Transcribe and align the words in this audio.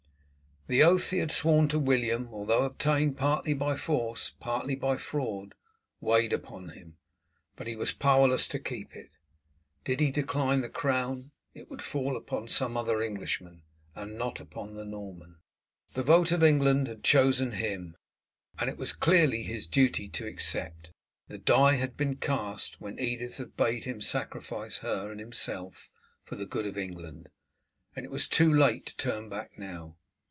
The 0.67 0.83
oath 0.83 1.09
he 1.09 1.17
had 1.17 1.31
sworn 1.33 1.67
to 1.69 1.79
William, 1.79 2.29
although 2.31 2.63
obtained 2.63 3.17
partly 3.17 3.53
by 3.53 3.75
force 3.75 4.31
partly 4.39 4.73
by 4.75 4.95
fraud, 4.95 5.53
weighed 5.99 6.31
upon 6.31 6.69
him, 6.69 6.95
but 7.57 7.67
he 7.67 7.75
was 7.75 7.91
powerless 7.91 8.47
to 8.49 8.59
keep 8.59 8.95
it. 8.95 9.09
Did 9.83 9.99
he 9.99 10.11
decline 10.11 10.61
the 10.61 10.69
crown 10.69 11.31
it 11.53 11.69
would 11.69 11.81
fall 11.81 12.15
upon 12.15 12.47
some 12.47 12.77
other 12.77 13.01
Englishman, 13.01 13.63
and 13.95 14.17
not 14.17 14.39
upon 14.39 14.75
the 14.75 14.85
Norman. 14.85 15.39
The 15.93 16.03
vote 16.03 16.31
of 16.31 16.41
England 16.43 16.87
had 16.87 17.03
chosen 17.03 17.53
him, 17.53 17.97
and 18.57 18.69
it 18.69 18.77
was 18.77 18.93
clearly 18.93 19.43
his 19.43 19.67
duty 19.67 20.07
to 20.09 20.25
accept. 20.27 20.91
The 21.27 21.37
die 21.39 21.73
had 21.75 21.97
been 21.97 22.15
cast 22.15 22.79
when 22.79 22.97
Edith 22.99 23.39
had 23.39 23.57
bade 23.57 23.83
him 23.83 23.99
sacrifice 23.99 24.77
her 24.77 25.11
and 25.11 25.19
himself 25.19 25.89
for 26.23 26.37
the 26.37 26.45
good 26.45 26.67
of 26.67 26.77
England, 26.77 27.27
and 27.93 28.05
it 28.05 28.11
was 28.11 28.25
too 28.29 28.53
late 28.53 28.85
to 28.85 28.95
turn 28.95 29.27
back 29.27 29.57
now. 29.57 29.97